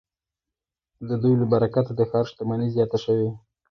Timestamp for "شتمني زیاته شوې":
2.31-3.29